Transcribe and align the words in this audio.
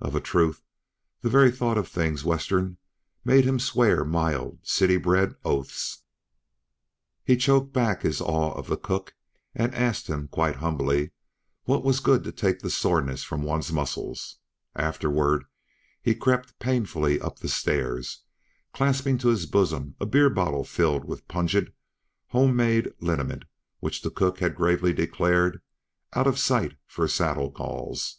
Of 0.00 0.16
a 0.16 0.20
truth, 0.20 0.64
the 1.20 1.28
very 1.30 1.52
thought 1.52 1.78
of 1.78 1.86
things 1.86 2.24
Western 2.24 2.78
made 3.24 3.44
him 3.44 3.60
swear 3.60 4.04
mild, 4.04 4.58
city 4.66 4.96
bred 4.96 5.36
oaths. 5.44 6.02
He 7.22 7.36
choked 7.36 7.72
back 7.72 8.02
his 8.02 8.20
awe 8.20 8.50
of 8.54 8.66
the 8.66 8.76
cook 8.76 9.14
and 9.54 9.72
asked 9.72 10.08
him, 10.08 10.26
quite 10.26 10.56
humbly, 10.56 11.12
what 11.66 11.84
was 11.84 12.00
good 12.00 12.24
to 12.24 12.32
take 12.32 12.58
the 12.58 12.68
soreness 12.68 13.22
from 13.22 13.44
one's 13.44 13.70
muscles; 13.72 14.38
afterward 14.74 15.44
he 16.02 16.14
had 16.14 16.20
crept 16.20 16.58
painfully 16.58 17.20
up 17.20 17.38
the 17.38 17.46
stairs, 17.48 18.24
clasping 18.74 19.18
to 19.18 19.28
his 19.28 19.46
bosom 19.46 19.94
a 20.00 20.04
beer 20.06 20.28
bottle 20.30 20.64
filled 20.64 21.04
with 21.04 21.28
pungent, 21.28 21.72
home 22.30 22.56
made 22.56 22.92
liniment 22.98 23.44
which 23.78 24.02
the 24.02 24.10
cook 24.10 24.40
had 24.40 24.56
gravely 24.56 24.92
declared 24.92 25.62
"out 26.14 26.26
uh 26.26 26.32
sight 26.34 26.74
for 26.88 27.06
saddle 27.06 27.50
galls." 27.50 28.18